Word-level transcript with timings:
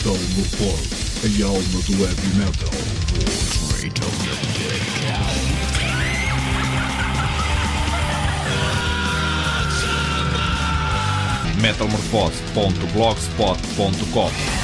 Metal 0.00 0.16
Morfose, 0.34 0.88
a 1.24 1.26
alma 1.46 1.80
do 1.82 1.92
heavy 2.06 2.30
metal. 2.38 2.70
metalmorfose.blogspot.com 11.60 14.59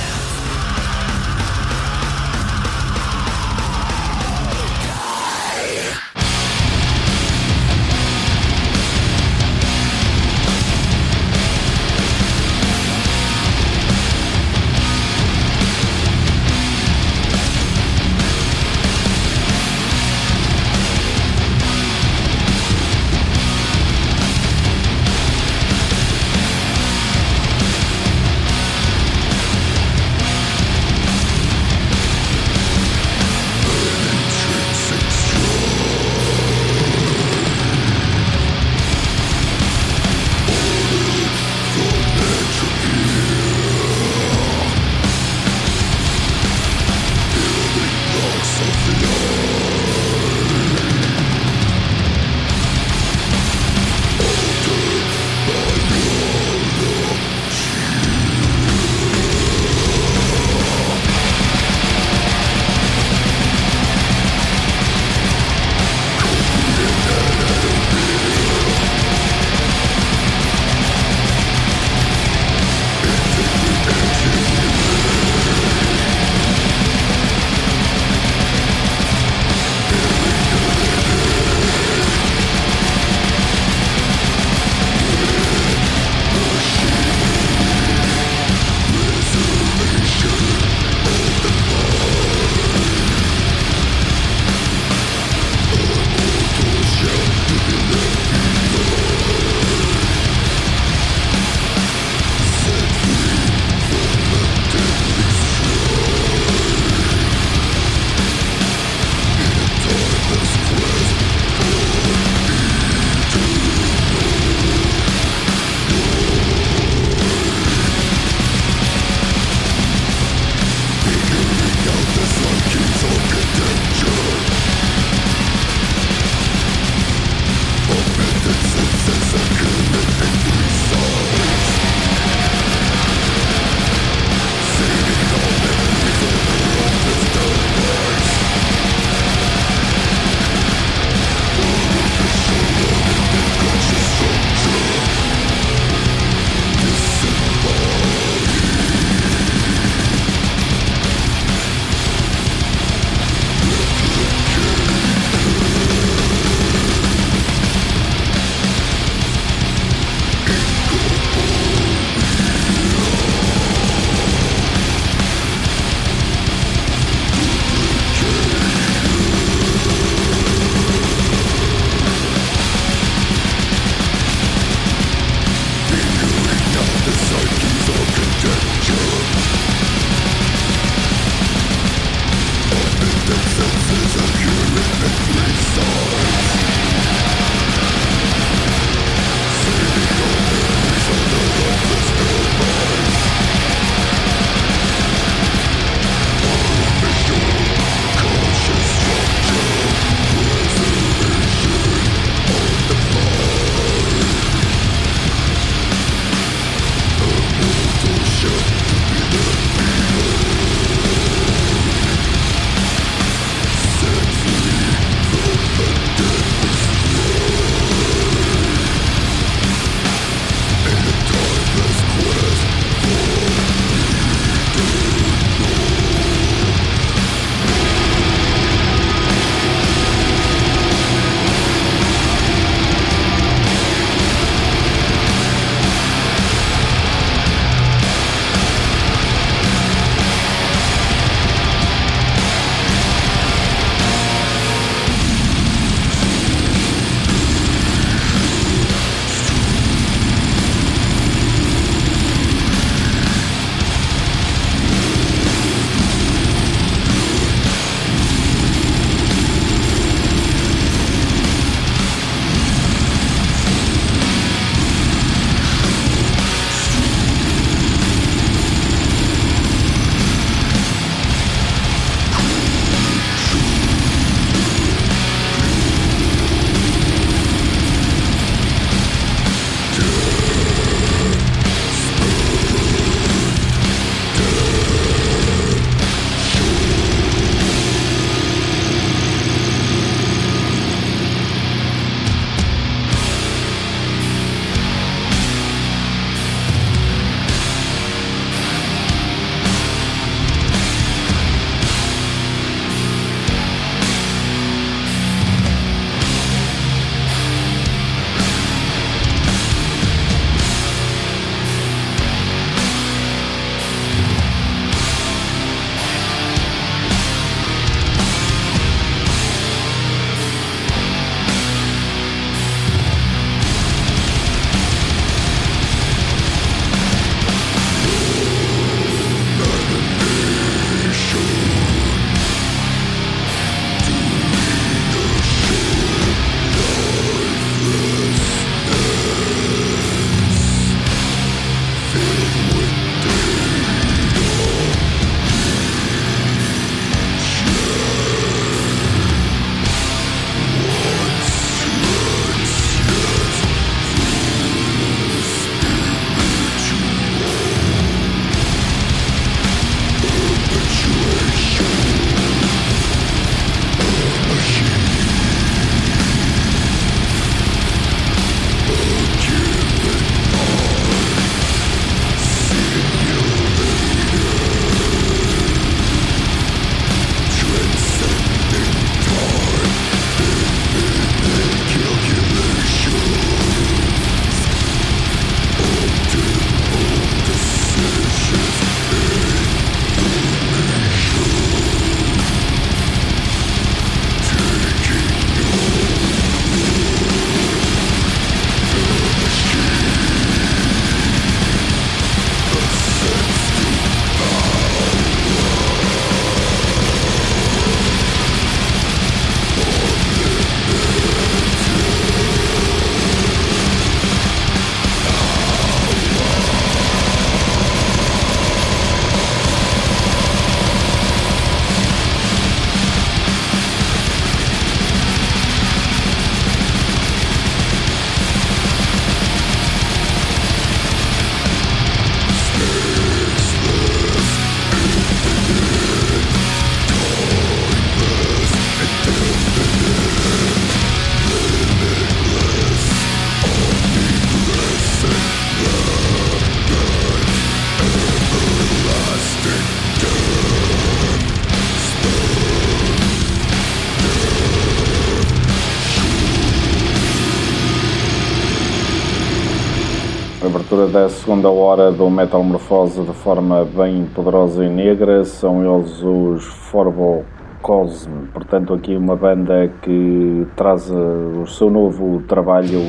Da 461.13 461.29
segunda 461.29 461.69
hora 461.71 462.11
do 462.11 462.29
Metal 462.29 462.63
Morfose 462.65 463.23
de 463.23 463.33
forma 463.33 463.85
bem 463.85 464.27
poderosa 464.35 464.85
e 464.85 464.89
negra. 464.89 465.45
São 465.45 465.99
eles 465.99 466.21
os 466.23 466.65
Forbo 466.65 467.45
Cosme, 467.81 468.49
portanto 468.53 468.93
aqui 468.93 469.15
uma 469.15 469.37
banda 469.37 469.89
que 470.03 470.67
traz 470.75 471.09
o 471.11 471.67
seu 471.67 471.91
novo 471.91 472.43
trabalho 472.49 473.01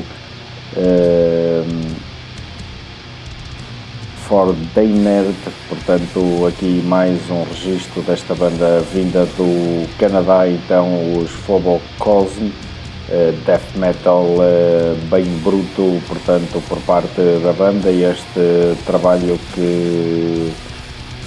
uh, 0.76 1.96
For 4.28 4.54
Nerd, 4.76 5.34
portanto 5.68 6.46
aqui 6.46 6.82
mais 6.86 7.30
um 7.30 7.42
registro 7.44 8.02
desta 8.02 8.34
banda 8.34 8.80
vinda 8.92 9.24
do 9.24 9.88
Canadá, 9.98 10.48
então 10.48 11.18
os 11.18 11.30
Forbo 11.30 11.80
Cosme 11.98 12.52
eh, 12.52 12.67
death 13.46 13.74
metal 13.76 14.36
eh, 14.42 14.94
bem 15.10 15.24
bruto, 15.42 16.00
portanto, 16.06 16.62
por 16.68 16.78
parte 16.80 17.20
da 17.42 17.52
banda. 17.52 17.90
E 17.90 18.04
este 18.04 18.76
trabalho 18.84 19.38
que 19.54 20.52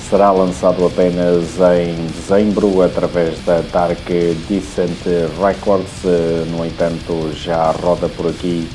será 0.09 0.31
lançado 0.31 0.85
apenas 0.85 1.57
em 1.79 2.05
dezembro 2.07 2.81
através 2.83 3.39
da 3.45 3.61
Dark 3.61 4.07
Decent 4.47 4.99
Records. 5.41 6.05
Eh, 6.05 6.45
no 6.51 6.65
entanto, 6.65 7.31
já 7.33 7.71
roda 7.71 8.07
por 8.09 8.27
aqui 8.27 8.69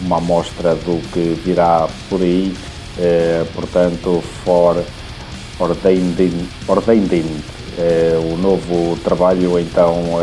uma 0.00 0.18
amostra 0.18 0.74
do 0.74 1.00
que 1.12 1.40
virá 1.44 1.88
por 2.08 2.20
aí. 2.20 2.54
Portanto, 3.54 4.22
For 4.44 4.84
Ordained 5.58 6.44
o 8.30 8.36
novo 8.36 8.98
trabalho 9.02 9.58
então 9.58 10.18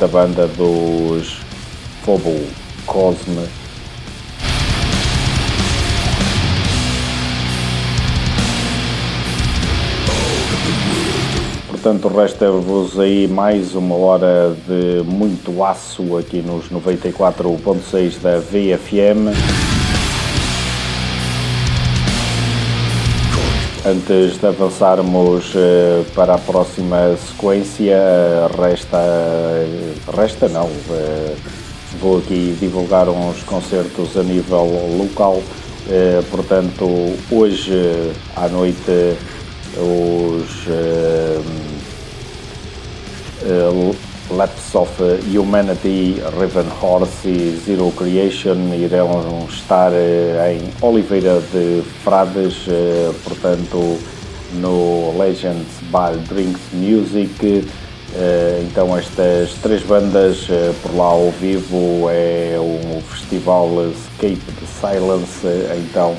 da 0.00 0.08
banda 0.08 0.46
dos 0.46 1.43
Fobo 2.04 2.38
Cosme. 2.84 3.48
Portanto, 11.66 12.08
resta-vos 12.08 13.00
aí 13.00 13.26
mais 13.26 13.74
uma 13.74 13.94
hora 13.96 14.54
de 14.68 15.02
muito 15.02 15.64
aço 15.64 16.18
aqui 16.18 16.42
nos 16.42 16.68
94.6 16.68 18.20
da 18.20 18.38
VFM. 18.38 19.32
Antes 23.86 24.38
de 24.38 24.46
avançarmos 24.46 25.52
eh, 25.56 26.04
para 26.14 26.34
a 26.34 26.38
próxima 26.38 27.16
sequência, 27.16 27.96
resta. 28.58 28.98
resta 30.14 30.48
não. 30.50 30.68
Eh, 31.94 31.98
vou 32.00 32.18
aqui 32.18 32.56
divulgar 32.60 33.08
uns 33.08 33.42
concertos 33.44 34.16
a 34.16 34.22
nível 34.22 34.96
local. 34.98 35.42
Eh, 35.88 36.22
portanto, 36.30 36.86
hoje 37.30 38.12
à 38.36 38.48
noite 38.48 39.16
os 39.76 40.66
eh, 40.68 41.40
eh, 43.44 43.94
Lapse 44.30 44.76
of 44.76 44.90
Humanity, 45.36 46.16
Raven 46.38 46.66
Horse 46.80 47.28
e 47.28 47.60
Zero 47.64 47.92
Creation 47.92 48.56
irão 48.74 49.46
estar 49.48 49.92
em 49.92 50.62
Oliveira 50.80 51.42
de 51.52 51.82
Frades, 52.02 52.64
portanto 53.22 53.98
no 54.54 55.16
Legends 55.18 55.66
Bar 55.90 56.16
Drinks 56.28 56.60
Music 56.72 57.34
eh, 57.42 57.64
então 58.62 58.96
estas 58.96 59.54
três 59.54 59.82
bandas 59.82 60.46
eh, 60.48 60.72
por 60.82 60.94
lá 60.94 61.06
ao 61.06 61.30
vivo 61.32 62.08
é 62.08 62.56
o 62.58 63.00
festival 63.02 63.68
Escape 63.88 64.36
the 64.36 64.66
Silence, 64.80 65.46
então 65.76 66.16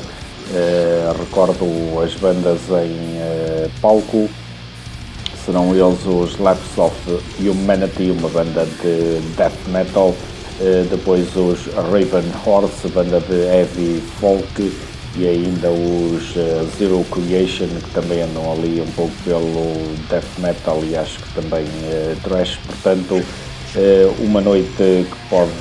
eh, 0.53 1.13
recordo 1.17 1.65
as 2.03 2.13
bandas 2.15 2.59
em 2.69 3.71
palco, 3.81 4.29
serão 5.45 5.73
eles 5.73 6.05
os 6.05 6.37
Lapse 6.37 6.79
of 6.79 6.95
Humanity, 7.39 8.11
uma 8.11 8.29
banda 8.29 8.65
de 8.65 9.21
death 9.37 9.67
metal, 9.67 10.13
depois 10.89 11.35
os 11.35 11.65
Raven 11.75 12.29
Horse, 12.45 12.87
banda 12.89 13.19
de 13.21 13.35
heavy 13.35 14.01
folk, 14.19 14.71
e 15.17 15.27
ainda 15.27 15.69
os 15.69 16.35
uh, 16.35 16.67
Zero 16.77 17.05
Creation 17.11 17.67
que 17.67 17.91
também 17.93 18.21
andam 18.21 18.51
ali 18.51 18.81
um 18.81 18.91
pouco 18.91 19.13
pelo 19.23 19.95
death 20.09 20.25
metal 20.39 20.81
e 20.83 20.95
acho 20.95 21.19
que 21.19 21.33
também 21.33 21.63
uh, 21.63 22.57
portanto 22.67 23.15
uh, 23.15 24.23
uma 24.23 24.41
noite 24.41 24.67
que 24.77 25.29
pode 25.29 25.51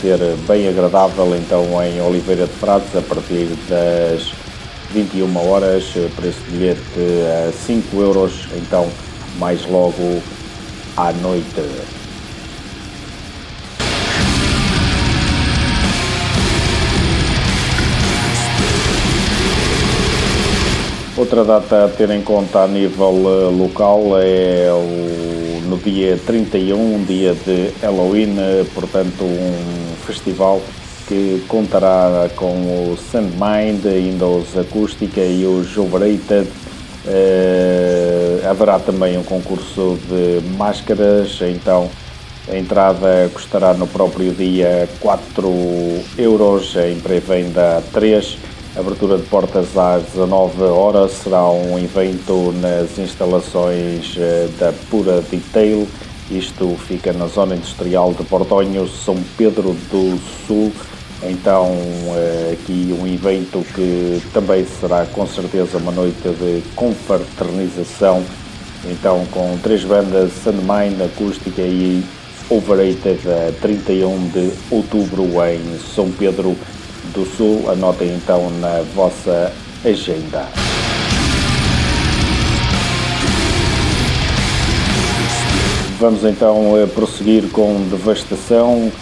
ser 0.00 0.18
bem 0.46 0.68
agradável 0.68 1.34
então 1.36 1.64
em 1.82 2.00
Oliveira 2.00 2.46
de 2.46 2.52
Frades 2.52 2.94
a 2.94 3.02
partir 3.02 3.48
das 3.68 4.32
21 4.92 5.36
horas, 5.36 5.84
preço 6.16 6.40
de 6.46 6.50
bilhete 6.50 6.80
a 7.48 7.52
5 7.52 8.00
euros, 8.00 8.48
então 8.56 8.88
mais 9.38 9.64
logo 9.66 10.22
à 10.96 11.12
noite. 11.12 11.97
Outra 21.18 21.44
data 21.44 21.86
a 21.86 21.88
ter 21.88 22.10
em 22.10 22.22
conta 22.22 22.60
a 22.60 22.68
nível 22.68 23.12
eh, 23.26 23.50
local 23.52 24.20
é 24.20 24.70
o, 24.70 25.60
no 25.68 25.76
dia 25.76 26.16
31, 26.24 27.02
dia 27.02 27.34
de 27.34 27.72
Halloween, 27.82 28.36
eh, 28.38 28.64
portanto 28.72 29.24
um 29.24 29.96
festival 30.06 30.62
que 31.08 31.42
contará 31.48 32.30
com 32.36 32.52
o 32.92 32.96
Sandmind, 33.10 33.84
ainda 33.84 34.26
os 34.26 34.56
Acústica 34.56 35.20
e 35.20 35.44
os 35.44 35.76
Overrated. 35.76 36.46
Eh, 37.04 38.40
haverá 38.48 38.78
também 38.78 39.18
um 39.18 39.24
concurso 39.24 39.98
de 40.08 40.40
máscaras, 40.56 41.40
então 41.42 41.90
a 42.48 42.56
entrada 42.56 43.28
custará 43.34 43.74
no 43.74 43.88
próprio 43.88 44.32
dia 44.32 44.88
4 45.00 45.52
euros, 46.16 46.76
em 46.76 47.00
pré-venda 47.00 47.82
3 47.92 48.38
Abertura 48.78 49.16
de 49.16 49.24
portas 49.24 49.76
às 49.76 50.04
19 50.04 50.62
horas 50.62 51.10
será 51.10 51.50
um 51.50 51.76
evento 51.80 52.54
nas 52.60 52.96
instalações 52.96 54.14
eh, 54.16 54.48
da 54.56 54.72
Pura 54.88 55.20
Detail. 55.20 55.88
Isto 56.30 56.76
fica 56.86 57.12
na 57.12 57.26
zona 57.26 57.56
industrial 57.56 58.14
de 58.14 58.22
Portonho, 58.22 58.86
São 58.86 59.16
Pedro 59.36 59.76
do 59.90 60.16
Sul. 60.46 60.72
Então, 61.24 61.76
eh, 62.14 62.52
aqui 62.52 62.96
um 62.96 63.04
evento 63.04 63.66
que 63.74 64.22
também 64.32 64.64
será 64.64 65.04
com 65.06 65.26
certeza 65.26 65.78
uma 65.78 65.90
noite 65.90 66.28
de 66.28 66.62
confraternização. 66.76 68.22
Então, 68.84 69.26
com 69.32 69.58
três 69.60 69.82
bandas, 69.82 70.30
Sandmine, 70.44 71.02
Acústica 71.02 71.62
e 71.62 72.04
Overrated, 72.48 73.22
31 73.60 74.28
de 74.28 74.52
outubro 74.70 75.24
em 75.44 75.80
São 75.80 76.08
Pedro 76.12 76.56
do 77.12 77.24
Sul. 77.36 77.70
Anotem 77.70 78.14
então 78.14 78.50
na 78.60 78.82
vossa 78.94 79.52
agenda. 79.84 80.46
Vamos 85.98 86.22
então 86.24 86.78
eh, 86.78 86.86
prosseguir 86.86 87.48
com 87.50 87.88
Devastação. 87.90 88.92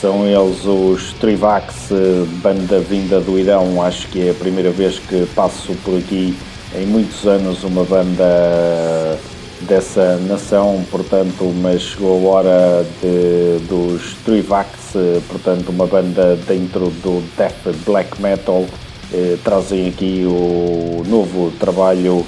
São 0.00 0.26
eles 0.26 0.64
os 0.64 1.12
Trivax, 1.20 1.90
eh, 1.90 2.24
banda 2.42 2.80
vinda 2.80 3.20
do 3.20 3.38
Irão. 3.38 3.82
Acho 3.82 4.08
que 4.08 4.26
é 4.26 4.30
a 4.30 4.34
primeira 4.34 4.70
vez 4.70 4.98
que 4.98 5.26
passo 5.34 5.74
por 5.84 5.98
aqui 5.98 6.34
em 6.74 6.86
muitos 6.86 7.26
anos 7.26 7.62
uma 7.62 7.84
banda 7.84 9.18
dessa 9.62 10.16
nação, 10.18 10.84
portanto, 10.90 11.44
mas 11.62 11.82
chegou 11.82 12.28
a 12.28 12.30
hora 12.30 12.86
de, 13.00 13.58
dos 13.66 14.14
Trivax, 14.24 14.92
portanto, 15.28 15.70
uma 15.70 15.86
banda 15.86 16.36
dentro 16.46 16.90
do 17.02 17.22
death 17.36 17.74
black 17.84 18.20
metal, 18.20 18.66
eh, 19.12 19.38
trazem 19.44 19.88
aqui 19.88 20.24
o 20.26 21.02
novo 21.06 21.52
trabalho 21.58 22.26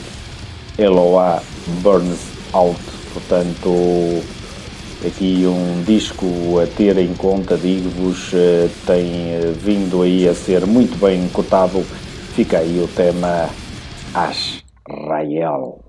Eloa 0.79 1.43
Burns 1.83 2.21
Out, 2.53 2.81
portanto, 3.13 4.23
aqui 5.05 5.45
um 5.45 5.83
disco 5.85 6.61
a 6.61 6.67
ter 6.67 6.97
em 6.99 7.15
conta, 7.15 7.57
digo-vos, 7.57 8.33
eh, 8.33 8.69
tem 8.87 9.33
eh, 9.33 9.53
vindo 9.57 10.03
aí 10.03 10.29
a 10.29 10.35
ser 10.35 10.67
muito 10.67 10.99
bem 10.99 11.29
cotado, 11.29 11.83
fica 12.35 12.59
aí 12.59 12.81
o 12.81 12.87
tema 12.89 13.49
Ashrael. 14.15 15.88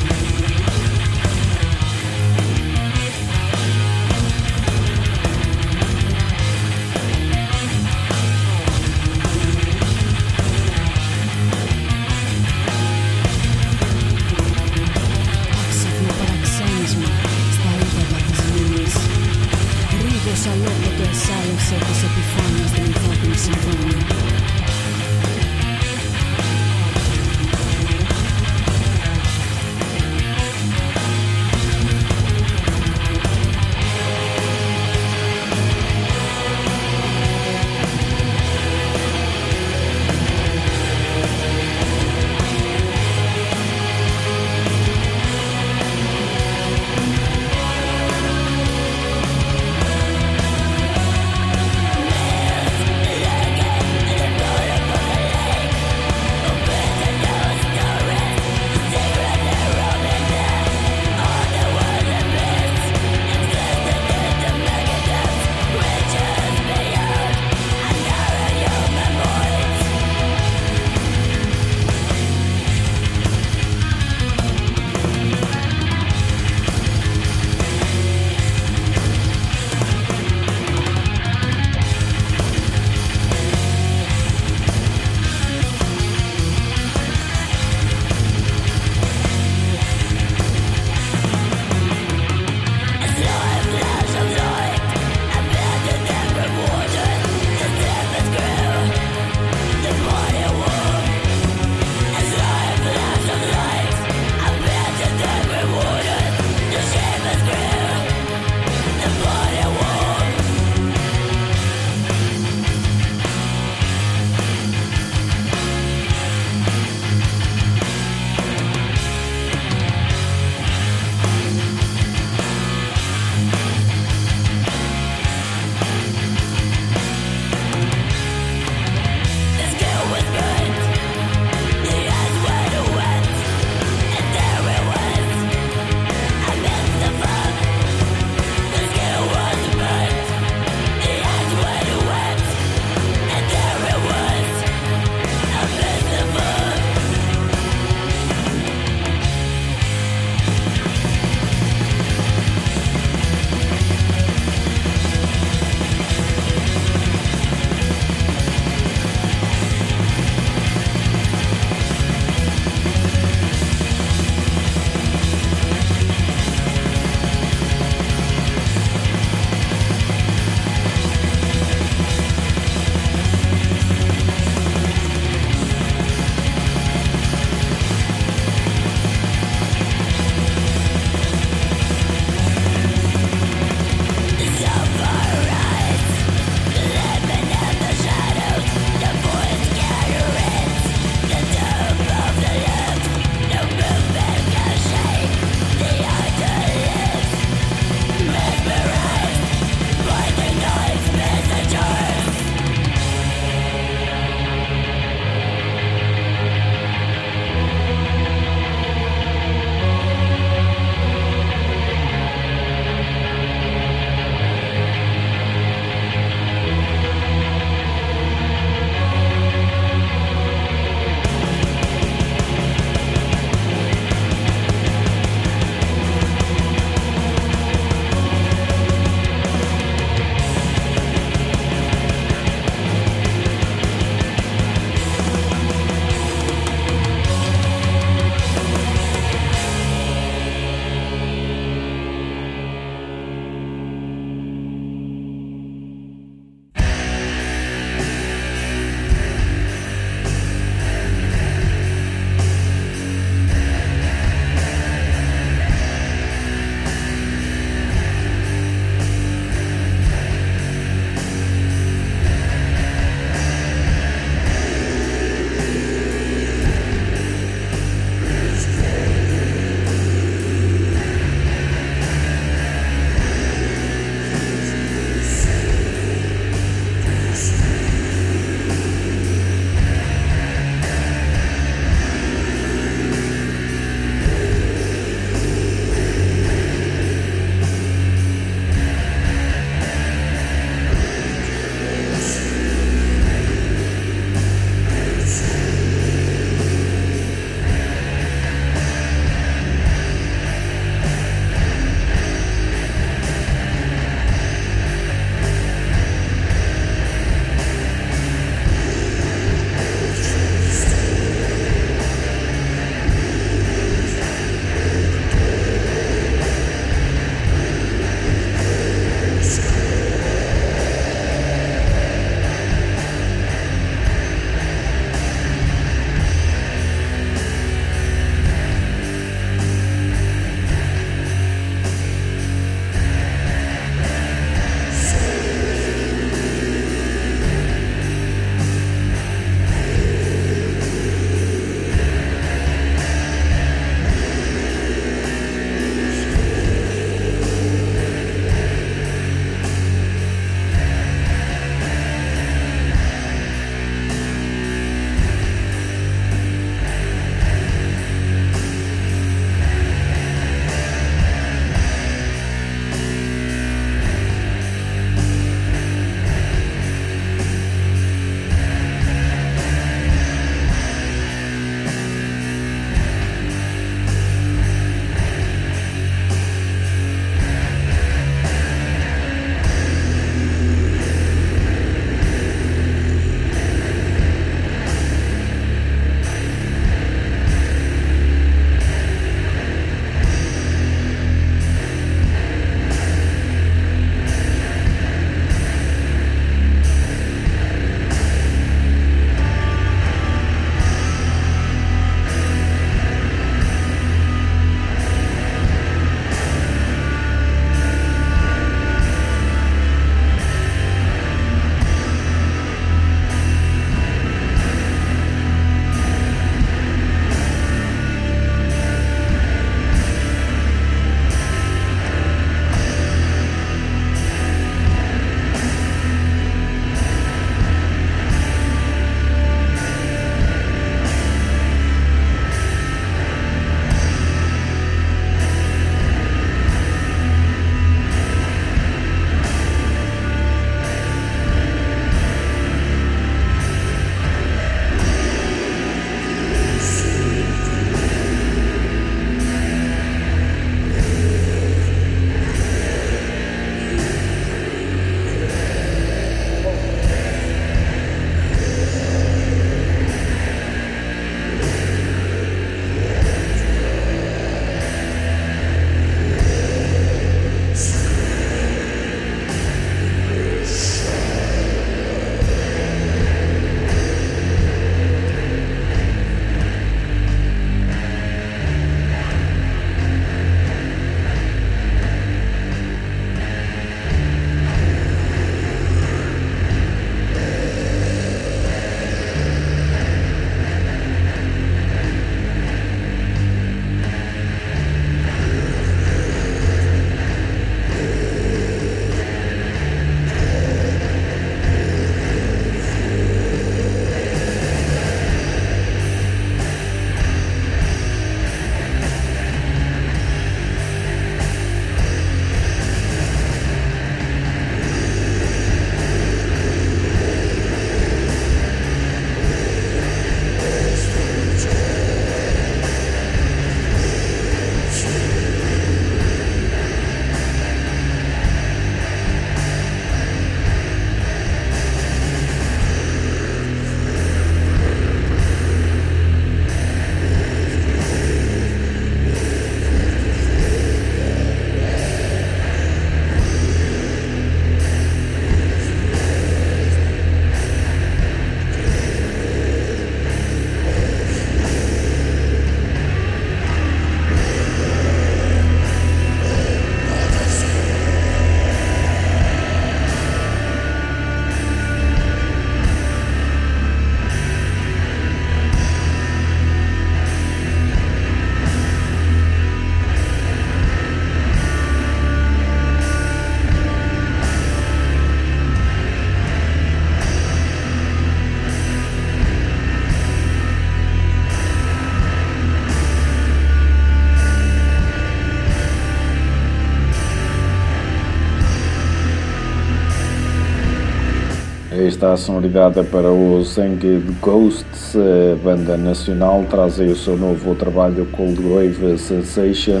Está 592.16 592.32
a 592.32 592.36
sonoridade 592.38 593.02
para 593.04 593.30
o 593.30 593.62
Zeng 593.62 593.98
Ghosts, 594.40 595.14
banda 595.62 595.98
nacional, 595.98 596.64
traz 596.70 596.98
aí 596.98 597.08
o 597.08 597.16
seu 597.16 597.36
novo 597.36 597.74
trabalho 597.74 598.26
Cold 598.32 598.58
Wave 598.58 599.18
Sensation, 599.18 600.00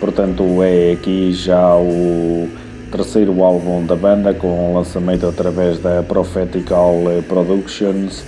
portanto 0.00 0.42
é 0.64 0.90
aqui 0.90 1.32
já 1.32 1.76
o 1.76 2.48
terceiro 2.90 3.40
álbum 3.44 3.86
da 3.86 3.94
banda 3.94 4.34
com 4.34 4.74
lançamento 4.74 5.24
através 5.24 5.78
da 5.78 6.02
Prophetical 6.02 6.96
Productions, 7.28 8.24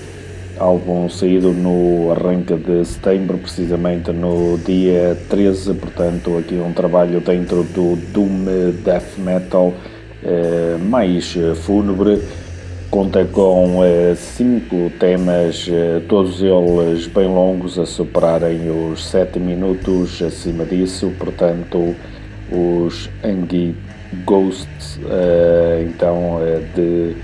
álbum 0.56 1.08
saído 1.08 1.52
no 1.52 2.12
arranque 2.12 2.54
de 2.54 2.84
setembro, 2.84 3.38
precisamente 3.38 4.12
no 4.12 4.56
dia 4.58 5.18
13, 5.28 5.74
portanto 5.74 6.38
aqui 6.38 6.54
um 6.54 6.72
trabalho 6.72 7.20
dentro 7.20 7.64
do 7.64 7.96
Doom 8.12 8.44
Death 8.84 9.18
Metal 9.18 9.74
eh, 10.22 10.76
mais 10.80 11.34
fúnebre. 11.56 12.22
Conta 12.94 13.24
com 13.24 13.84
eh, 13.84 14.14
cinco 14.14 14.88
temas, 15.00 15.68
eh, 15.68 16.00
todos 16.08 16.40
eles 16.40 17.08
bem 17.08 17.26
longos, 17.26 17.76
a 17.76 17.84
superarem 17.84 18.70
os 18.70 19.04
sete 19.04 19.40
minutos. 19.40 20.22
Acima 20.22 20.64
disso, 20.64 21.12
portanto, 21.18 21.96
os 22.52 23.10
Angie 23.24 23.74
Ghosts, 24.24 25.00
então, 25.84 26.38
de 26.76 27.16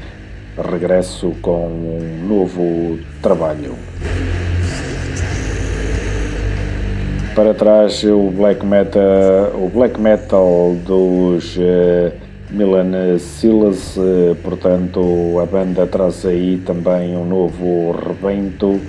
regresso 0.72 1.30
com 1.40 1.68
um 1.68 2.26
novo 2.28 2.98
trabalho. 3.22 3.76
Para 7.37 7.54
trás, 7.54 8.02
o 8.02 8.28
black 8.33 8.66
metal, 8.66 9.52
o 9.54 9.70
black 9.72 10.00
metal 10.00 10.74
dos 10.85 11.56
Milan 12.52 13.18
Silas, 13.18 13.96
eh, 13.96 14.34
portanto 14.42 15.38
a 15.40 15.46
banda 15.46 15.86
traz 15.86 16.26
aí 16.26 16.58
também 16.58 17.16
um 17.16 17.24
novo 17.24 17.92
rebento, 17.92 18.80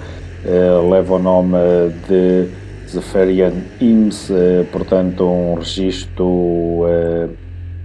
eh, 0.43 0.89
leva 0.89 1.15
o 1.15 1.19
nome 1.19 1.57
de 2.07 2.47
Zeferian 2.89 3.53
Ims, 3.79 4.31
eh, 4.31 4.65
portanto 4.71 5.25
um 5.25 5.53
registro 5.53 6.85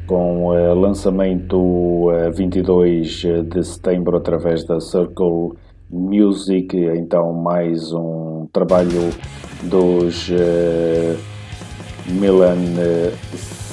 com 0.06 0.50
lançamento 0.80 2.10
22 2.32 3.22
de 3.44 3.62
setembro 3.62 4.16
através 4.16 4.64
da 4.64 4.80
Circle 4.80 5.54
Music, 5.90 6.76
então 6.76 7.32
mais 7.32 7.92
um 7.92 8.46
trabalho 8.52 9.10
dos 9.64 10.30
Milan 12.08 12.56
Silas, 13.26 13.65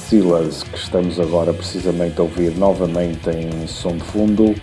que 0.70 0.78
estamos 0.78 1.18
agora 1.18 1.52
precisamente 1.52 2.20
a 2.20 2.22
ouvir 2.22 2.56
novamente 2.56 3.30
em 3.30 3.66
som 3.66 3.96
de 3.96 4.04
fundo. 4.04 4.54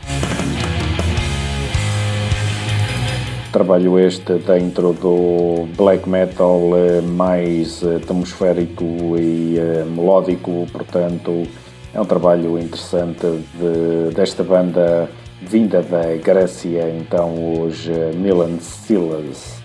Trabalho 3.52 4.00
este 4.00 4.36
dentro 4.36 4.94
do 4.94 5.68
black 5.76 6.08
metal 6.08 6.72
eh, 6.78 7.02
mais 7.02 7.84
eh, 7.84 7.98
atmosférico 7.98 8.86
e 9.20 9.58
eh, 9.58 9.84
melódico, 9.84 10.66
portanto 10.72 11.44
é 11.94 12.00
um 12.00 12.06
trabalho 12.06 12.58
interessante 12.58 13.28
de, 13.60 14.14
desta 14.16 14.44
banda 14.44 15.10
vinda 15.42 15.82
da 15.82 16.16
Grécia, 16.16 16.90
então 16.90 17.66
os 17.66 17.88
Milan 18.16 18.58
Silas. 18.62 19.61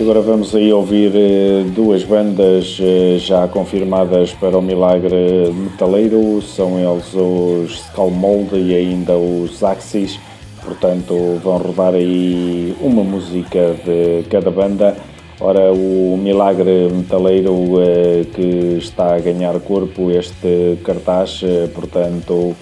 Agora 0.00 0.20
vamos 0.20 0.54
aí 0.54 0.72
ouvir 0.72 1.10
eh, 1.12 1.64
duas 1.74 2.04
bandas 2.04 2.78
eh, 2.80 3.18
já 3.18 3.48
confirmadas 3.48 4.32
para 4.32 4.56
o 4.56 4.62
Milagre 4.62 5.52
Metaleiro, 5.52 6.40
são 6.40 6.78
eles 6.78 7.12
os 7.14 7.80
Skullmold 7.86 8.54
e 8.54 8.76
ainda 8.76 9.16
os 9.16 9.60
Axis, 9.64 10.20
portanto 10.64 11.40
vão 11.42 11.58
rodar 11.58 11.94
aí 11.94 12.76
uma 12.80 13.02
música 13.02 13.74
de 13.84 14.22
cada 14.30 14.52
banda. 14.52 14.96
Ora, 15.40 15.72
o 15.72 16.16
Milagre 16.16 16.88
Metaleiro 16.92 17.80
eh, 17.80 18.24
que 18.32 18.78
está 18.78 19.16
a 19.16 19.18
ganhar 19.18 19.58
corpo 19.58 20.12
este 20.12 20.78
cartaz, 20.84 21.40
portanto 21.74 22.54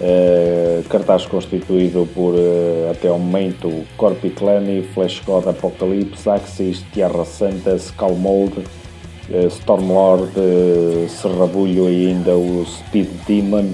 Uh, 0.00 0.84
cartaz 0.88 1.26
constituído 1.26 2.08
por, 2.14 2.32
uh, 2.32 2.88
até 2.92 3.10
o 3.10 3.18
momento, 3.18 3.84
Corpiclani, 3.96 4.80
Flash 4.94 5.20
God 5.26 5.48
Apocalypse, 5.48 6.30
Axis, 6.30 6.84
Tierra 6.92 7.24
Santa, 7.24 7.74
Skullmold, 7.74 8.58
uh, 8.58 9.46
Stormlord, 9.48 10.30
uh, 10.38 11.08
Serrabulho 11.08 11.90
e 11.90 12.06
ainda 12.06 12.36
o 12.36 12.64
Speed 12.64 13.08
Demon. 13.26 13.72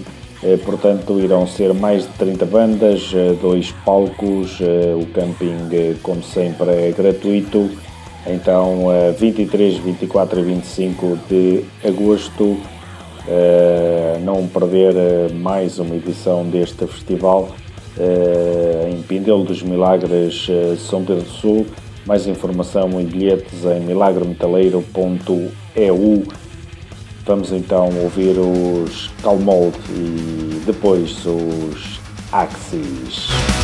portanto, 0.64 1.20
irão 1.20 1.46
ser 1.46 1.74
mais 1.74 2.04
de 2.04 2.12
30 2.18 2.46
bandas, 2.46 3.12
dois 3.40 3.72
palcos, 3.84 4.60
o 4.60 5.06
camping, 5.14 5.96
como 6.02 6.22
sempre, 6.22 6.70
é 6.70 6.92
gratuito. 6.92 7.70
Então, 8.26 8.88
23, 9.18 9.78
24 9.78 10.40
e 10.40 10.42
25 10.42 11.18
de 11.30 11.64
agosto 11.82 12.58
não 14.22 14.46
perder 14.46 14.94
uh, 14.94 15.34
mais 15.34 15.78
uma 15.78 15.94
edição 15.94 16.44
deste 16.44 16.86
festival 16.86 17.54
uh, 17.96 18.88
em 18.88 19.00
Pindelo 19.02 19.44
dos 19.44 19.62
Milagres, 19.62 20.48
São 20.88 21.04
Pedro 21.04 21.24
do 21.24 21.30
Sul. 21.30 21.66
Mais 22.06 22.26
informação 22.26 23.00
e 23.00 23.04
bilhetes 23.04 23.64
em 23.64 23.80
milagremetaleiro.eu. 23.80 26.24
Vamos 27.24 27.52
então 27.52 27.88
ouvir 28.02 28.36
os 28.38 29.10
Calmold 29.22 29.74
e 29.88 30.60
depois 30.66 31.24
os 31.24 31.98
Axis. 32.30 33.63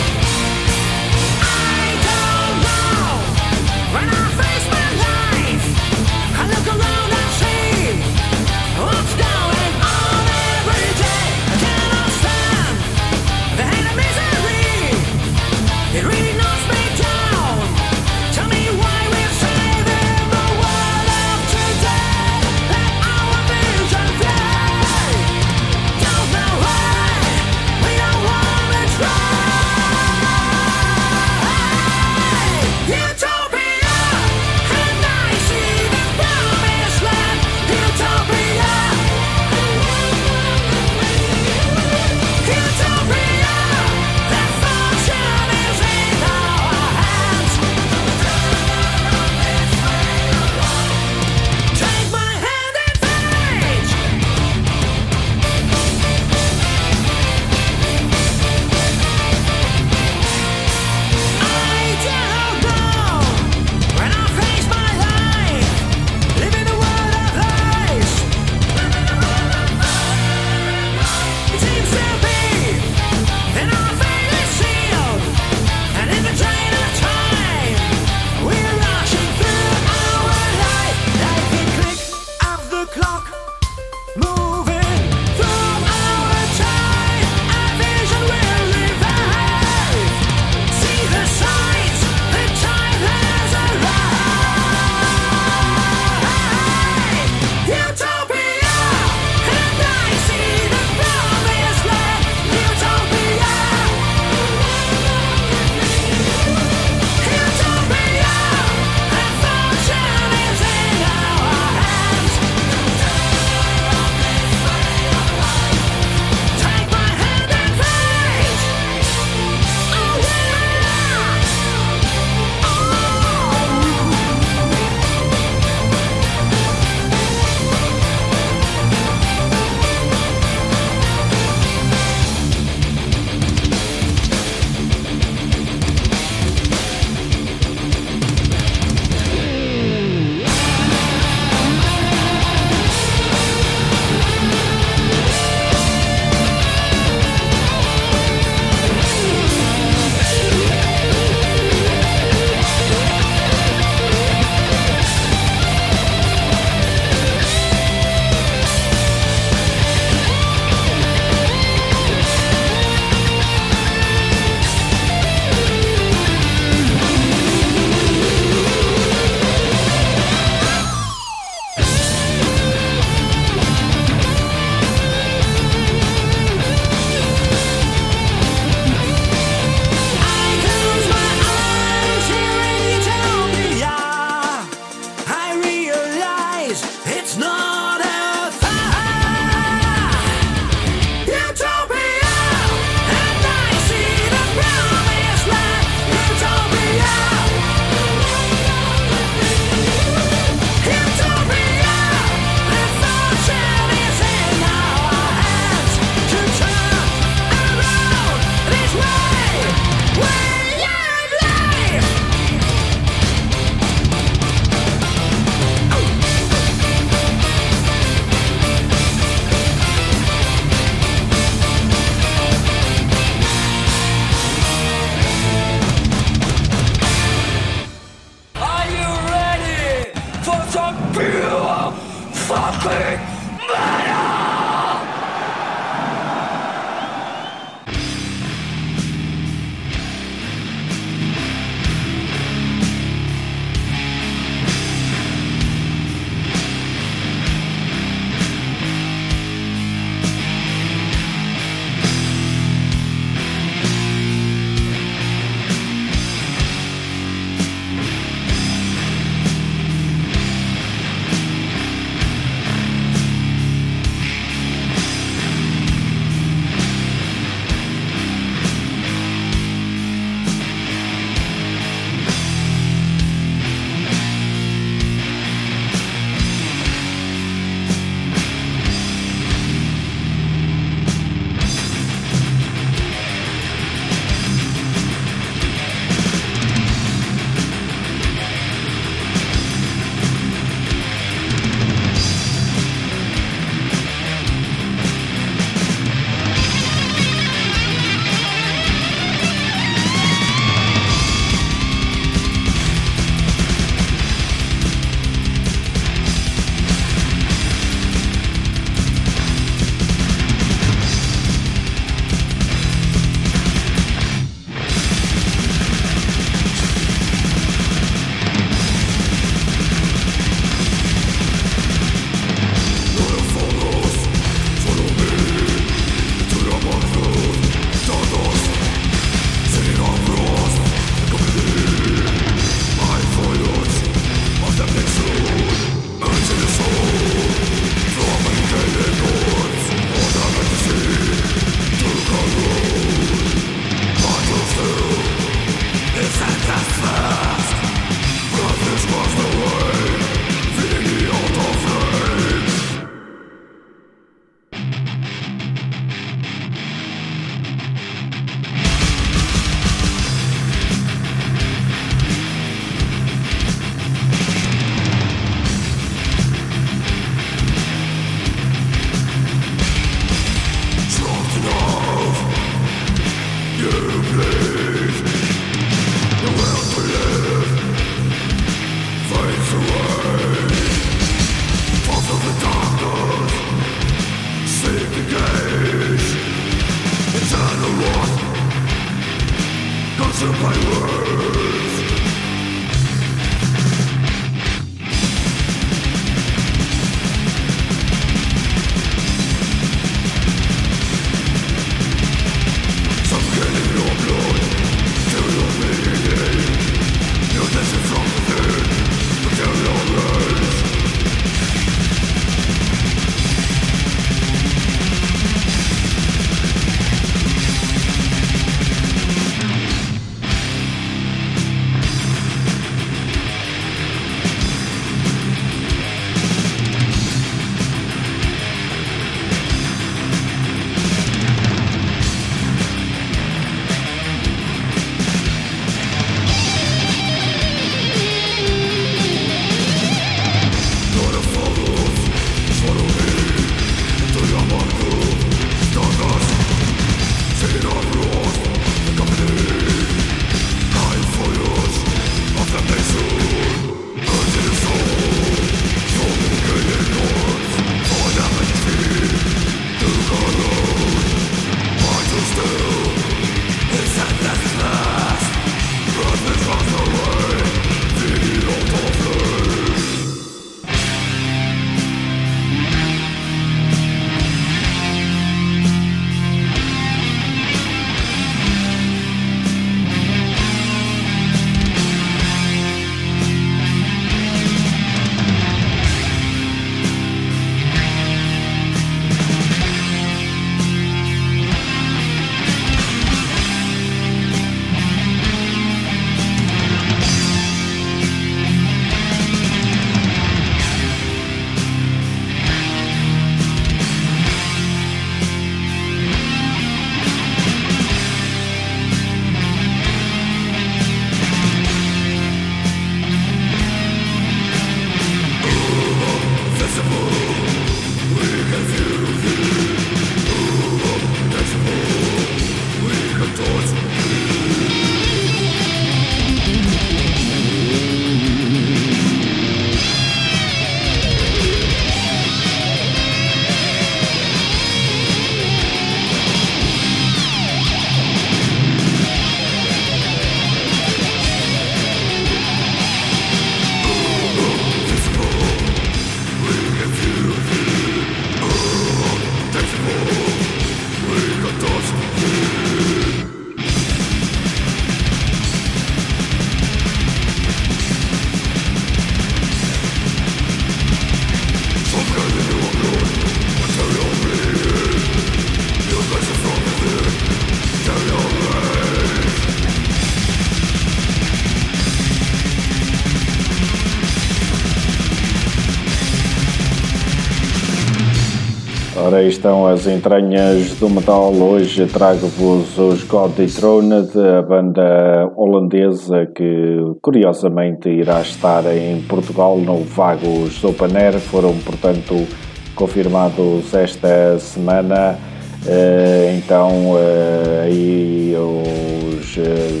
Aí 579.40 579.48
estão 579.48 579.86
as 579.86 580.06
entranhas 580.06 580.94
do 580.98 581.08
metal. 581.08 581.52
Hoje 581.52 582.06
trago-vos 582.06 582.98
os 582.98 583.24
God 583.24 583.52
Dethroned, 583.52 584.30
a 584.38 584.60
banda 584.60 585.50
holandesa 585.56 586.46
que 586.46 586.98
curiosamente 587.22 588.08
irá 588.10 588.42
estar 588.42 588.84
em 588.94 589.22
Portugal 589.22 589.78
no 589.78 590.04
Vagos 590.04 590.84
Open 590.84 591.16
Air. 591.16 591.38
Foram, 591.38 591.74
portanto, 591.78 592.46
confirmados 592.94 593.94
esta 593.94 594.58
semana. 594.58 595.38
Eh, 595.86 596.58
então, 596.58 597.16
eh, 597.16 597.82
aí 597.84 598.54
os 598.54 599.56
eh, 599.56 600.00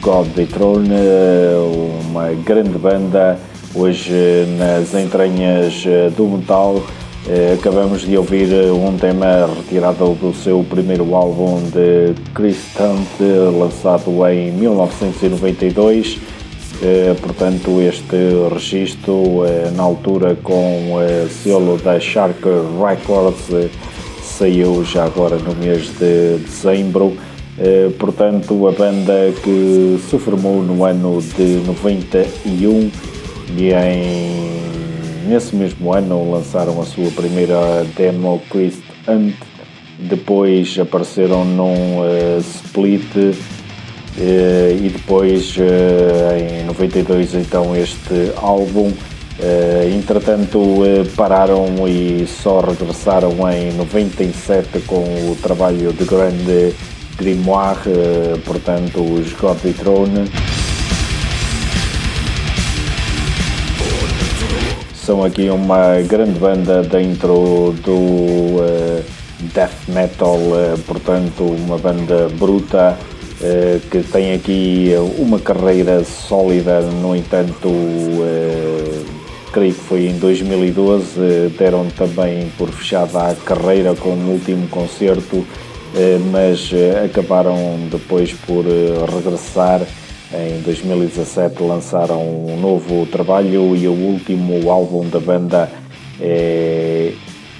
God 0.00 0.26
Dethrone, 0.34 0.90
uma 2.10 2.32
grande 2.44 2.76
banda, 2.76 3.38
hoje 3.72 4.46
nas 4.58 4.92
entranhas 4.94 5.84
do 6.16 6.24
metal. 6.24 6.82
Eh, 7.26 7.56
acabamos 7.58 8.02
de 8.02 8.18
ouvir 8.18 8.52
eh, 8.52 8.70
um 8.70 8.98
tema 8.98 9.46
retirado 9.46 10.14
do 10.16 10.34
seu 10.34 10.62
primeiro 10.68 11.14
álbum 11.14 11.58
de 11.70 12.12
Chris 12.34 12.58
Stunt, 12.70 13.18
lançado 13.58 14.10
em 14.28 14.52
1992. 14.52 16.18
Eh, 16.82 17.14
portanto, 17.22 17.80
este 17.80 18.14
registro, 18.52 19.42
na 19.74 19.82
altura 19.82 20.36
com 20.42 20.96
o 20.96 21.28
selo 21.30 21.78
da 21.78 21.98
Shark 21.98 22.42
Records, 22.78 23.70
saiu 24.22 24.84
já 24.84 25.04
agora 25.06 25.36
no 25.36 25.54
mês 25.54 25.88
de 25.98 26.36
dezembro. 26.44 27.16
Portanto, 27.98 28.66
a 28.68 28.72
banda 28.72 29.32
que 29.42 29.98
se 30.10 30.18
formou 30.18 30.60
no 30.60 30.84
ano 30.84 31.22
de 31.22 31.62
91 31.64 32.90
e 33.56 33.72
em 33.72 34.73
Nesse 35.26 35.56
mesmo 35.56 35.92
ano 35.94 36.30
lançaram 36.30 36.80
a 36.82 36.84
sua 36.84 37.10
primeira 37.12 37.56
demo 37.96 38.42
Christ 38.50 38.82
Hunt, 39.08 39.34
depois 39.98 40.78
apareceram 40.78 41.46
num 41.46 42.00
uh, 42.00 42.38
split 42.40 43.14
uh, 43.16 43.32
e 44.18 44.90
depois 44.90 45.56
uh, 45.56 46.60
em 46.60 46.64
92 46.64 47.34
então 47.34 47.74
este 47.74 48.32
álbum. 48.36 48.92
entretanto 49.92 50.58
pararam 51.16 51.88
e 51.88 52.24
só 52.26 52.60
regressaram 52.60 53.34
em 53.50 53.72
97 53.72 54.80
com 54.86 55.02
o 55.02 55.36
trabalho 55.42 55.92
de 55.92 56.04
grande 56.04 56.72
Grimoire, 57.18 57.90
portanto 58.44 59.00
os 59.00 59.32
God 59.32 59.58
Throne. 59.76 60.30
São 65.04 65.22
aqui 65.22 65.50
uma 65.50 66.00
grande 66.00 66.38
banda 66.38 66.82
dentro 66.82 67.74
do 67.84 67.92
uh, 67.92 69.04
death 69.52 69.86
metal, 69.88 70.38
uh, 70.38 70.78
portanto, 70.86 71.44
uma 71.44 71.76
banda 71.76 72.30
bruta 72.38 72.96
uh, 72.96 73.80
que 73.90 74.02
tem 74.02 74.32
aqui 74.32 74.92
uma 75.18 75.38
carreira 75.38 76.02
sólida. 76.04 76.80
No 76.80 77.14
entanto, 77.14 77.68
creio 79.52 79.74
que 79.74 79.80
foi 79.80 80.06
em 80.06 80.18
2012, 80.18 81.52
deram 81.58 81.86
também 81.90 82.50
por 82.56 82.70
fechada 82.70 83.30
a 83.30 83.34
carreira 83.34 83.94
com 83.94 84.08
o 84.10 84.30
último 84.30 84.66
concerto 84.68 85.46
mas 86.32 86.72
acabaram 87.04 87.56
depois 87.88 88.32
por 88.32 88.64
regressar. 88.64 89.82
Em 90.32 90.60
2017 90.62 91.62
lançaram 91.62 92.20
um 92.22 92.58
novo 92.60 93.06
trabalho 93.06 93.76
e 93.76 93.86
o 93.86 93.92
último 93.92 94.70
álbum 94.70 95.08
da 95.08 95.20
banda 95.20 95.70
é 96.20 97.12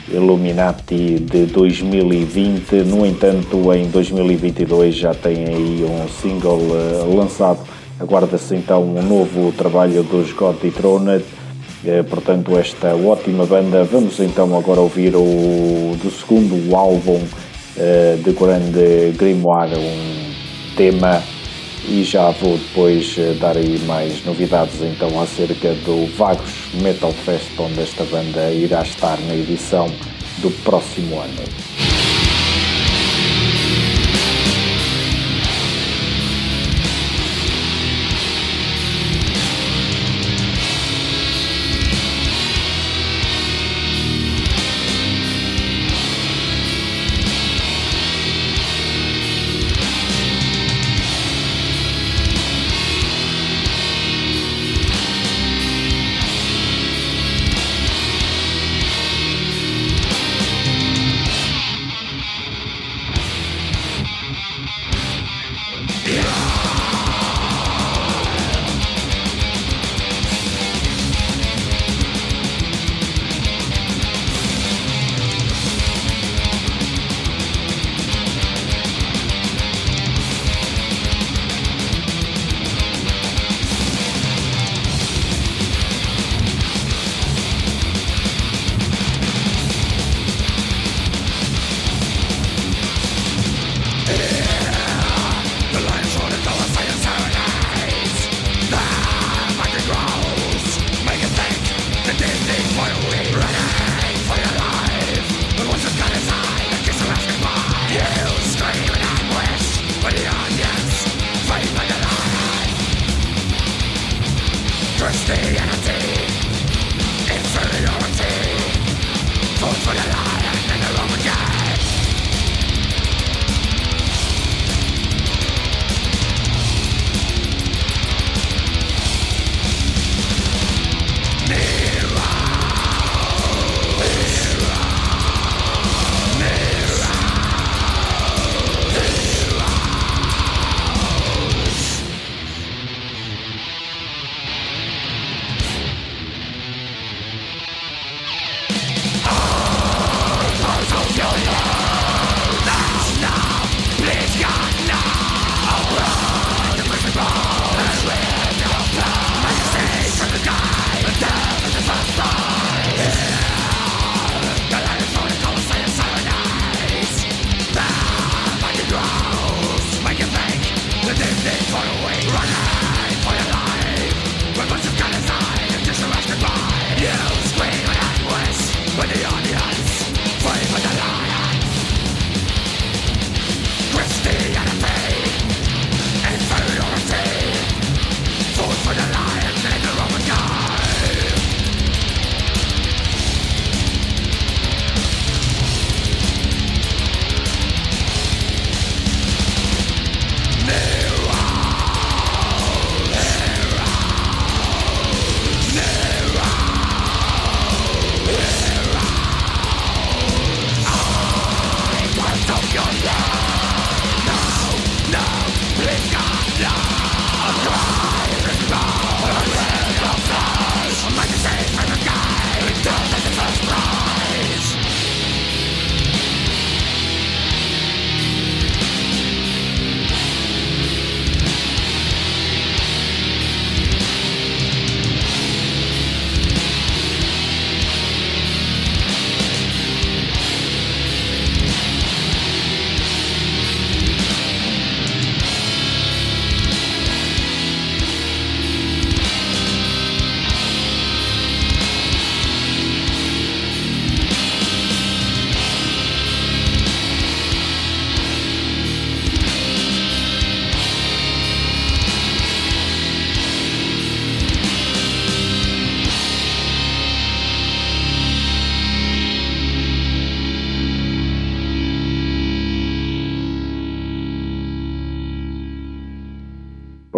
Illuminati 0.08 1.18
de 1.20 1.46
2020. 1.46 2.72
No 2.84 3.06
entanto, 3.06 3.72
em 3.72 3.88
2022 3.88 4.94
já 4.94 5.14
tem 5.14 5.44
aí 5.44 5.84
um 5.84 6.08
single 6.08 6.60
lançado. 7.14 7.60
Aguarda-se 8.00 8.56
então 8.56 8.82
um 8.82 9.02
novo 9.02 9.52
trabalho 9.52 10.02
dos 10.02 10.32
God 10.32 10.56
Dethroned 10.60 11.24
eh, 11.86 12.02
portanto, 12.02 12.56
esta 12.56 12.94
ótima 12.94 13.44
banda. 13.44 13.84
Vamos 13.84 14.18
então 14.18 14.56
agora 14.56 14.80
ouvir 14.80 15.14
o 15.14 15.94
do 16.02 16.10
segundo 16.10 16.74
álbum 16.74 17.20
eh, 17.76 18.16
de 18.24 18.32
Grande 18.32 19.12
Grimoire, 19.18 19.76
um 19.76 20.74
tema 20.76 21.22
e 21.87 22.03
já 22.03 22.30
vou 22.30 22.57
depois 22.57 23.14
eh, 23.18 23.35
dar 23.39 23.57
aí 23.57 23.78
mais 23.87 24.24
novidades 24.24 24.80
então 24.80 25.20
acerca 25.20 25.74
do 25.85 26.07
Vagos 26.16 26.53
Metal 26.74 27.12
Fest, 27.12 27.51
onde 27.59 27.80
esta 27.80 28.05
banda 28.05 28.51
irá 28.53 28.82
estar 28.82 29.18
na 29.22 29.35
edição 29.35 29.87
do 30.39 30.51
próximo 30.62 31.20
ano. 31.20 31.84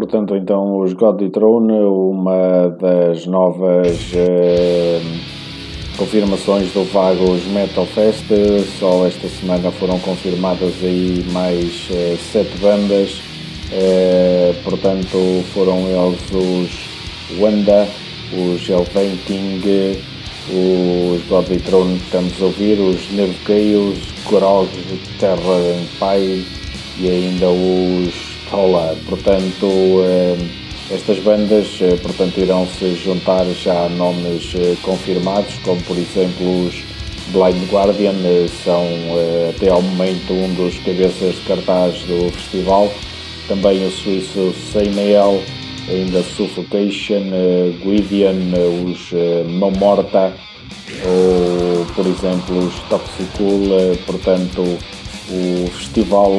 Portanto, 0.06 0.36
então 0.36 0.78
os 0.78 0.92
God 0.92 1.20
Throne, 1.32 1.72
uma 1.72 2.68
das 2.80 3.26
novas 3.26 4.12
uh, 4.12 5.98
confirmações 5.98 6.72
do 6.72 6.84
Vagos 6.84 7.44
Metal 7.46 7.84
Fest, 7.86 8.24
só 8.78 9.04
esta 9.04 9.28
semana 9.28 9.72
foram 9.72 9.98
confirmadas 9.98 10.74
aí 10.80 11.24
mais 11.32 11.88
uh, 11.90 12.16
sete 12.32 12.56
bandas, 12.58 13.20
uh, 13.72 14.54
portanto 14.62 15.42
foram 15.52 15.78
eles 15.88 16.20
os 16.30 17.40
Wanda, 17.40 17.88
os 18.32 18.68
Elventing, 18.70 19.60
os 20.52 21.20
Godly 21.28 21.58
Throne 21.58 21.98
que 21.98 22.04
estamos 22.04 22.40
a 22.40 22.44
ouvir, 22.44 22.78
os 22.78 23.10
Nerve 23.10 23.36
Chaos, 23.44 23.98
Grog, 24.30 24.68
Terra 25.18 25.58
Empire 25.82 26.46
e 27.00 27.08
ainda 27.08 27.48
os 27.48 28.25
Tola, 28.50 28.96
portanto 29.08 29.66
uh, 29.66 30.66
estas 30.88 31.18
bandas, 31.18 31.78
eh, 31.80 31.96
portanto, 31.96 32.38
irão 32.38 32.64
se 32.78 32.94
juntar 32.94 33.44
já 33.46 33.86
a 33.86 33.88
nomes 33.88 34.54
eh, 34.54 34.76
confirmados, 34.82 35.54
como 35.64 35.82
por 35.82 35.96
exemplo 35.98 36.66
os 36.66 36.74
Blind 37.32 37.68
Guardian, 37.68 38.14
eh, 38.24 38.46
são 38.62 38.86
até 39.50 39.68
ao 39.68 39.82
momento 39.82 40.32
um 40.32 40.54
dos 40.54 40.78
cabeças 40.78 41.34
de 41.34 41.40
cartaz 41.40 41.98
do 42.02 42.30
festival. 42.30 42.88
Também 43.48 43.84
o 43.84 43.90
suíço 43.90 44.54
Seinel, 44.72 45.42
ainda 45.88 46.22
Suffocation, 46.22 47.30
Guidian, 47.82 48.36
os 48.84 49.12
Mão 49.58 49.72
Morta, 49.72 50.32
ou 51.04 51.84
por 51.94 52.06
exemplo 52.06 52.58
os 52.58 52.74
Toxicul, 52.88 53.96
portanto 54.04 54.78
o 55.30 55.70
festival 55.70 56.38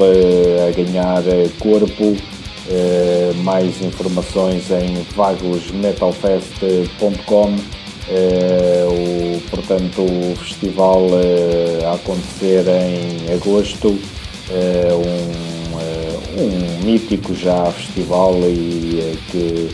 a 0.68 0.72
ganhar 0.72 1.24
corpo 1.60 2.16
Uh, 2.70 3.34
mais 3.44 3.82
informações 3.82 4.70
em 4.72 5.02
vagosmetalfest.com. 5.16 7.56
O, 8.90 9.42
portanto, 9.50 10.02
o 10.02 10.36
festival 10.36 11.08
a 11.90 11.94
acontecer 11.94 12.66
em 12.68 13.32
agosto, 13.34 13.88
um, 13.88 14.02
um 16.42 16.84
mítico 16.84 17.34
já 17.34 17.72
festival 17.72 18.36
e 18.44 19.18
que 19.32 19.70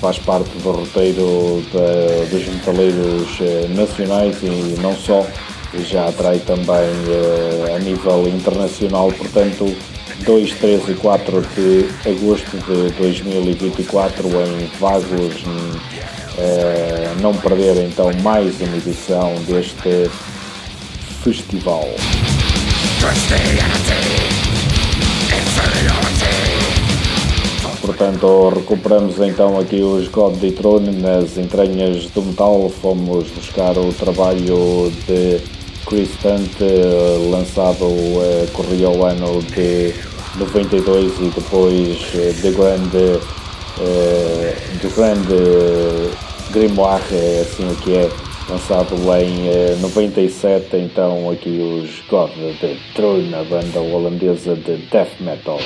faz 0.00 0.18
parte 0.18 0.50
do 0.58 0.72
roteiro 0.72 1.62
da, 1.72 2.24
dos 2.28 2.44
metaleiros 2.48 3.38
nacionais 3.74 4.42
e 4.42 4.74
não 4.80 4.96
só, 4.96 5.24
já 5.84 6.08
atrai 6.08 6.38
também 6.38 6.90
a 7.74 7.78
nível 7.78 8.28
internacional, 8.28 9.12
portanto 9.12 9.74
2, 10.24 10.52
3 10.54 10.88
e 10.88 10.94
4 10.94 11.40
de 11.54 11.88
agosto 12.08 12.56
de 12.56 12.90
2024 12.94 14.28
em 14.28 14.66
Vagos. 14.78 15.44
Eh, 16.38 17.14
não 17.20 17.32
perder 17.34 17.76
então 17.78 18.12
mais 18.22 18.60
uma 18.60 18.76
edição 18.76 19.34
deste 19.46 20.10
festival. 21.22 21.88
Portanto, 27.80 28.48
recuperamos 28.48 29.18
então 29.20 29.58
aqui 29.58 29.80
os 29.80 30.08
God 30.08 30.34
de 30.40 30.50
Throne 30.50 30.90
nas 31.00 31.38
entranhas 31.38 32.06
do 32.06 32.22
metal. 32.22 32.68
Fomos 32.82 33.30
buscar 33.30 33.78
o 33.78 33.92
trabalho 33.92 34.92
de 35.06 35.55
Chris 35.86 36.10
Tunt, 36.20 36.60
eh, 36.60 37.30
lançado 37.30 37.84
uh, 37.84 38.46
corria 38.52 38.90
o 38.90 39.04
ano 39.04 39.40
de 39.42 39.94
92 40.36 41.12
e 41.20 41.30
depois 41.30 41.96
uh, 42.12 42.42
The 42.42 42.50
Grand, 42.50 42.90
uh, 42.92 43.20
The 44.80 44.88
Grand 44.96 45.26
Grimoire, 46.50 47.04
é 47.12 47.40
assim 47.42 47.70
o 47.70 47.76
que 47.76 47.94
é, 47.94 48.10
lançado 48.48 48.96
em 49.20 49.80
97, 49.80 50.76
então 50.76 51.30
aqui 51.30 51.58
os 51.60 52.00
God 52.08 52.32
de 52.32 52.76
Throne, 52.94 53.32
a 53.34 53.44
banda 53.44 53.78
holandesa 53.78 54.56
de 54.56 54.76
death 54.90 55.20
metal. 55.20 55.60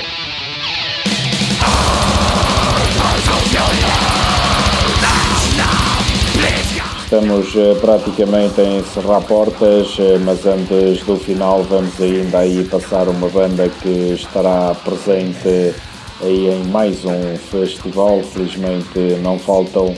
Estamos 7.12 7.52
uh, 7.56 7.74
praticamente 7.80 8.60
a 8.60 8.64
encerrar 8.64 9.20
portas, 9.22 9.98
uh, 9.98 10.20
mas 10.24 10.46
antes 10.46 11.02
do 11.04 11.16
final 11.16 11.60
vamos 11.64 12.00
ainda 12.00 12.38
aí 12.38 12.62
passar 12.62 13.08
uma 13.08 13.28
banda 13.28 13.68
que 13.68 14.12
estará 14.14 14.76
presente 14.84 15.74
aí 16.22 16.46
em 16.46 16.64
mais 16.68 17.04
um 17.04 17.36
festival. 17.36 18.22
Felizmente 18.22 18.96
não 19.24 19.40
faltam. 19.40 19.92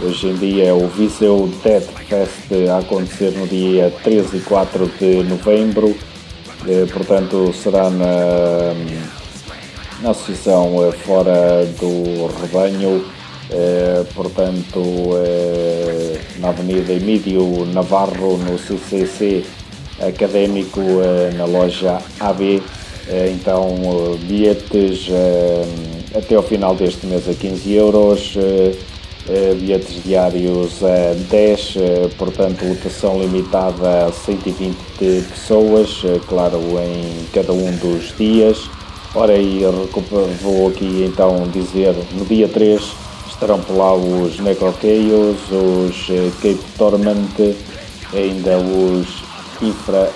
Hoje 0.00 0.28
em 0.28 0.36
dia 0.36 0.64
é 0.68 0.72
o 0.72 0.88
Viseu 0.88 1.52
Dead 1.62 1.82
Fest 1.82 2.50
a 2.72 2.78
acontecer 2.78 3.32
no 3.32 3.46
dia 3.46 3.92
13 4.02 4.38
e 4.38 4.40
4 4.40 4.90
de 4.98 5.22
novembro. 5.24 5.88
Uh, 5.88 6.86
portanto, 6.94 7.52
será 7.52 7.90
na, 7.90 8.72
na 10.00 10.10
associação 10.12 10.90
Fora 11.04 11.66
do 11.78 12.26
Rebanho. 12.40 13.04
Eh, 13.56 14.04
portanto, 14.14 14.82
eh, 15.24 16.18
na 16.40 16.48
Avenida 16.48 16.92
Emílio 16.92 17.64
Navarro, 17.66 18.36
no 18.36 18.58
CCC 18.58 19.44
Académico, 20.00 20.80
eh, 20.80 21.30
na 21.36 21.44
loja 21.44 22.02
AB. 22.18 22.60
então, 23.30 24.16
bilhetes 24.26 25.10
até 26.16 26.36
ao 26.36 26.42
final 26.42 26.74
deste 26.74 27.06
mês 27.06 27.28
a 27.28 27.34
15 27.34 27.74
euros. 27.74 28.34
bilhetes 29.60 30.02
diários 30.02 30.82
a 30.82 31.14
10, 31.30 31.74
portanto, 32.16 32.64
lotação 32.64 33.20
limitada 33.20 34.06
a 34.06 34.12
120 34.12 34.74
pessoas, 35.28 36.02
claro, 36.26 36.58
em 36.80 37.26
cada 37.34 37.52
um 37.52 37.76
dos 37.76 38.16
dias. 38.16 38.56
Ora, 39.14 39.36
e 39.36 39.60
vou 40.40 40.68
aqui 40.68 41.04
então 41.06 41.46
dizer 41.52 41.94
no 42.14 42.24
dia 42.24 42.48
3 42.48 43.03
estarão 43.34 43.60
por 43.60 43.76
lá 43.76 43.94
os 43.94 44.38
Necrochaos, 44.38 45.38
os 45.50 46.08
eh, 46.08 46.30
Cape 46.40 46.64
Torment, 46.78 47.56
ainda 48.12 48.58
os 48.58 49.06
Infra 49.60 50.10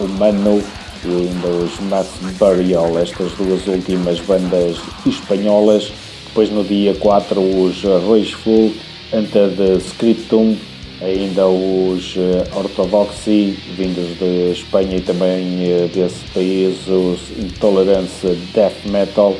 Humano 0.00 0.62
e 1.04 1.08
ainda 1.08 1.48
os 1.48 1.80
Mass 1.88 2.08
Burial, 2.38 2.98
estas 2.98 3.32
duas 3.32 3.66
últimas 3.66 4.18
bandas 4.20 4.78
espanholas. 5.06 5.92
Depois 6.26 6.50
no 6.50 6.64
dia 6.64 6.94
4 6.94 7.40
os 7.40 7.82
Roisful, 7.82 8.72
Ante 9.12 9.48
de 9.56 9.78
Scriptum, 9.78 10.56
ainda 11.00 11.46
os 11.46 12.14
eh, 12.16 12.44
Orthodoxy, 12.54 13.56
vindos 13.76 14.18
de 14.18 14.52
Espanha 14.52 14.96
e 14.96 15.00
também 15.00 15.64
eh, 15.64 15.88
desse 15.92 16.24
país, 16.34 16.76
os 16.88 17.20
Intolerance 17.38 18.26
Death 18.52 18.84
Metal, 18.86 19.36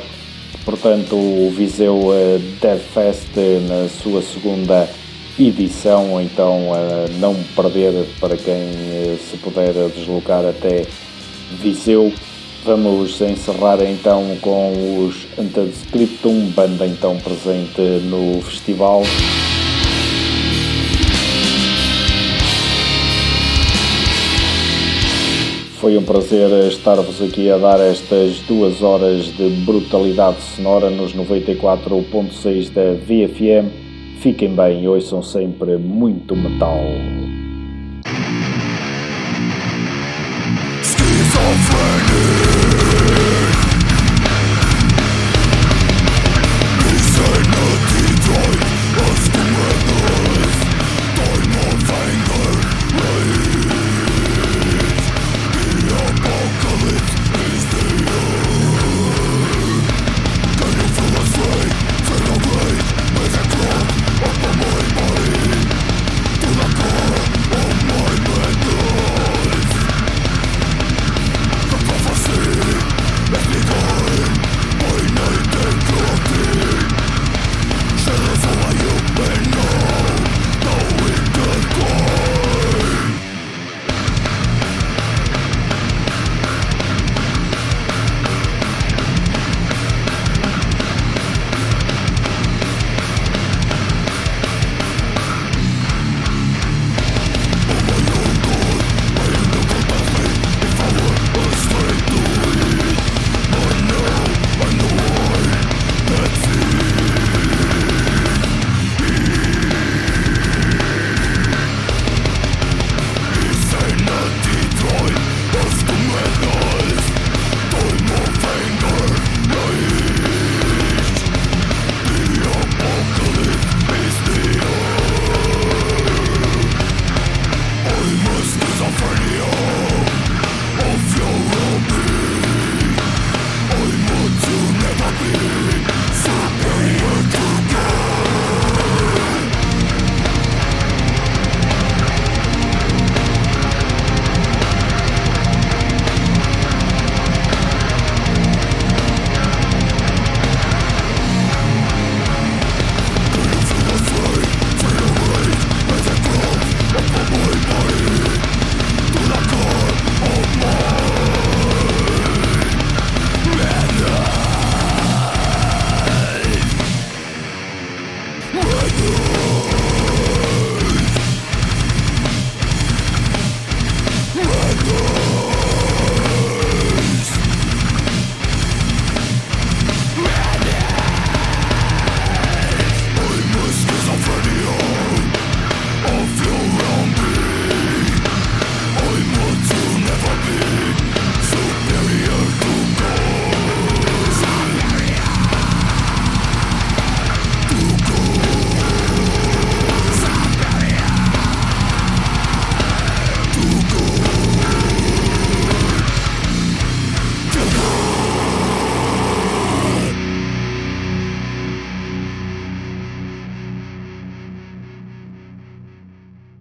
Portanto, 0.65 1.15
o 1.15 1.51
Viseu 1.55 1.95
uh, 1.95 2.39
Dead 2.61 2.79
Fest 2.93 3.35
na 3.67 3.89
sua 3.89 4.21
segunda 4.21 4.87
edição, 5.39 6.21
então 6.21 6.69
uh, 6.69 7.09
não 7.19 7.35
perder 7.55 8.05
para 8.19 8.37
quem 8.37 8.53
uh, 8.53 9.17
se 9.17 9.37
puder 9.37 9.73
deslocar 9.95 10.45
até 10.45 10.85
Viseu. 11.61 12.13
Vamos 12.63 13.19
encerrar 13.19 13.81
então 13.81 14.37
com 14.39 15.05
os 15.07 15.27
Antescriptum, 15.37 16.51
banda 16.55 16.85
então 16.85 17.17
presente 17.17 17.81
no 18.05 18.39
festival. 18.43 19.01
Foi 25.81 25.97
um 25.97 26.03
prazer 26.03 26.67
estar-vos 26.67 27.19
aqui 27.23 27.49
a 27.49 27.57
dar 27.57 27.79
estas 27.79 28.37
duas 28.41 28.83
horas 28.83 29.35
de 29.35 29.49
brutalidade 29.65 30.39
sonora 30.39 30.91
nos 30.91 31.15
94.6 31.15 32.71
da 32.71 32.93
VFM. 32.93 33.67
Fiquem 34.19 34.55
bem 34.55 34.83
e 34.83 34.87
ouçam 34.87 35.23
sempre 35.23 35.77
muito 35.77 36.35
metal. 36.35 36.77